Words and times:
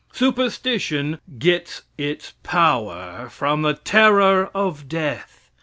Superstition 0.13 1.19
gets 1.37 1.83
its 1.95 2.33
power 2.41 3.29
from 3.29 3.61
the 3.61 3.75
terror 3.75 4.49
of 4.55 4.89
death. 4.89 5.51